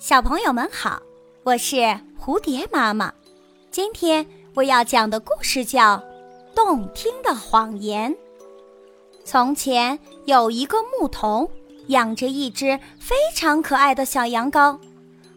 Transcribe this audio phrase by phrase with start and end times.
[0.00, 1.02] 小朋友们好，
[1.42, 1.76] 我是
[2.18, 3.12] 蝴蝶妈妈。
[3.70, 5.98] 今天我要讲的故事叫
[6.54, 8.10] 《动听的谎言》。
[9.26, 11.50] 从前有一个牧童，
[11.88, 14.78] 养着一只非常可爱的小羊羔。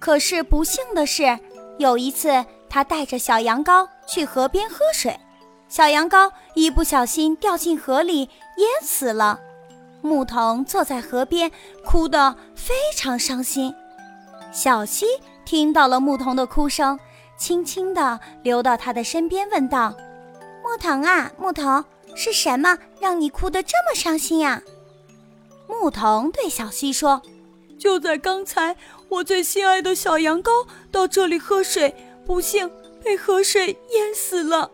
[0.00, 1.38] 可是不幸的是，
[1.78, 5.16] 有一次他带着小羊羔去河边喝水，
[5.68, 9.38] 小羊羔一不小心掉进河里淹死了。
[10.02, 11.52] 牧童坐在河边，
[11.84, 13.72] 哭得非常伤心。
[14.60, 15.06] 小溪
[15.44, 16.98] 听到了牧童的哭声，
[17.36, 19.94] 轻轻地流到他的身边，问道
[20.64, 21.84] ：“牧童啊，牧童，
[22.16, 24.60] 是什么让你哭得这么伤心呀？”
[25.68, 27.22] 牧童对小溪说
[27.78, 28.74] ：“就在刚才，
[29.08, 31.94] 我最心爱的小羊羔到这里喝水，
[32.26, 32.68] 不幸
[33.00, 34.72] 被河水淹死了。”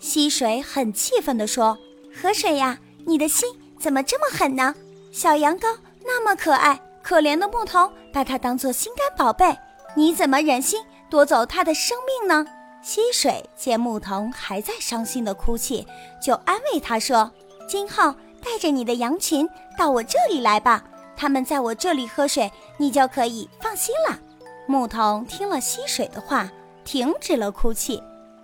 [0.00, 1.76] 溪水很气愤地说
[2.18, 3.46] ：“河水呀，你的心
[3.78, 4.74] 怎么这么狠呢？
[5.12, 5.76] 小羊羔
[6.06, 9.56] 那么可爱。”可怜的牧童把它当作心肝宝贝，
[9.94, 12.46] 你怎么忍心夺走他的生命呢？
[12.82, 15.86] 溪水见牧童还在伤心的哭泣，
[16.22, 17.30] 就安慰他说
[17.68, 20.82] ：“今后带着你的羊群到我这里来吧，
[21.16, 24.18] 他们在我这里喝水，你就可以放心了。”
[24.66, 26.50] 牧童听了溪水的话，
[26.84, 28.02] 停止了哭泣，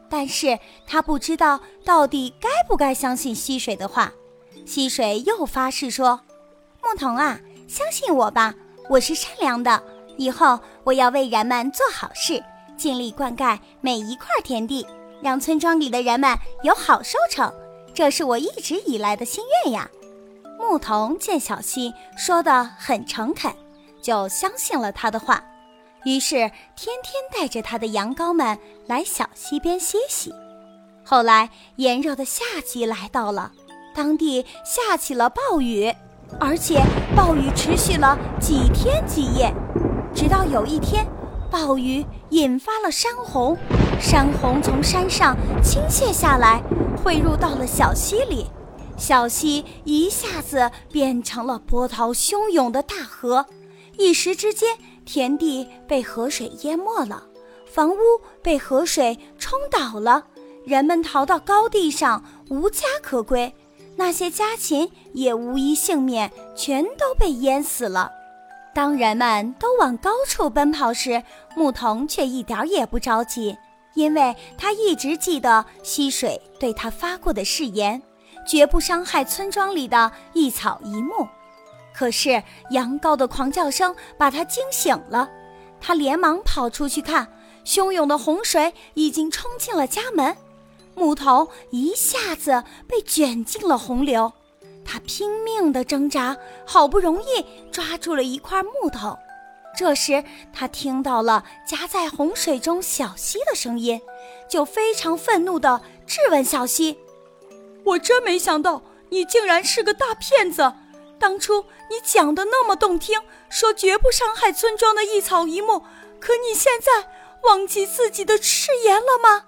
[0.08, 4.12] 但是他不知道到底该不该相信溪水的话。
[4.66, 6.20] 溪水又发誓说
[6.82, 8.54] ：“牧童啊。”相信我吧，
[8.88, 9.82] 我是善良的。
[10.16, 12.42] 以后我要为人们做好事，
[12.76, 14.86] 尽力灌溉每一块田地，
[15.20, 17.52] 让村庄里的人们有好收成。
[17.92, 19.90] 这是我一直以来的心愿呀。
[20.58, 23.52] 牧童见小溪说的很诚恳，
[24.00, 25.44] 就相信了他的话，
[26.04, 26.36] 于是
[26.76, 30.32] 天天带着他的羊羔们来小溪边歇息。
[31.04, 33.52] 后来炎热的夏季来到了，
[33.94, 35.94] 当地下起了暴雨。
[36.38, 36.82] 而且
[37.14, 39.52] 暴雨持续了几天几夜，
[40.14, 41.06] 直到有一天，
[41.50, 43.56] 暴雨引发了山洪，
[44.00, 46.62] 山洪从山上倾泻下来，
[47.02, 48.46] 汇入到了小溪里，
[48.96, 53.46] 小溪一下子变成了波涛汹涌的大河，
[53.96, 57.22] 一时之间，田地被河水淹没了，
[57.64, 57.96] 房屋
[58.42, 60.24] 被河水冲倒了，
[60.64, 63.54] 人们逃到高地上，无家可归。
[63.96, 68.12] 那些家禽也无一幸免，全都被淹死了。
[68.74, 71.22] 当人们都往高处奔跑时，
[71.56, 73.56] 牧童却一点也不着急，
[73.94, 78.02] 因为他一直记得溪水对他发过的誓言，
[78.46, 81.26] 绝不伤害村庄里的一草一木。
[81.94, 82.42] 可是
[82.72, 85.30] 羊羔的狂叫声把他惊醒了，
[85.80, 87.26] 他连忙跑出去看，
[87.64, 90.36] 汹涌的洪水已经冲进了家门。
[90.96, 94.32] 木头一下子被卷进了洪流，
[94.82, 99.16] 他拼命地挣扎，好不容易抓住了一块木头。
[99.76, 100.24] 这时，
[100.54, 104.00] 他听到了夹在洪水中小溪的声音，
[104.48, 106.98] 就非常愤怒地质问小溪
[107.84, 108.80] ：“我真没想到
[109.10, 110.72] 你竟然是个大骗子！
[111.18, 113.20] 当初你讲的那么动听，
[113.50, 115.82] 说绝不伤害村庄的一草一木，
[116.18, 117.10] 可你现在
[117.42, 119.44] 忘记自己的誓言了吗？”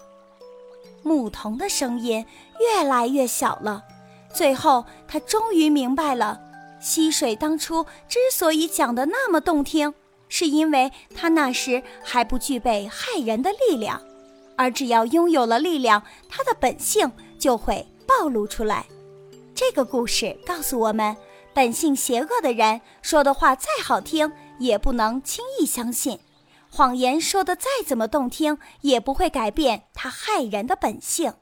[1.03, 2.25] 牧童的声音
[2.61, 3.85] 越来越小了，
[4.35, 6.41] 最后他终于明白了，
[6.81, 9.95] 溪水当初之所以讲得那么动听，
[10.29, 14.03] 是因为他那时还不具备害人的力量，
[14.57, 18.87] 而只要拥有了力量，他的本性就会暴露出来。
[19.55, 21.17] 这个故事告诉我们，
[21.55, 26.19] 本性邪恶的人说的话再好听，也不能轻易相信。
[26.71, 31.35] 谎言说的再怎么动听，也不会改变他害人的本性。